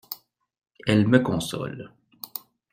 [0.87, 1.91] Elle me console.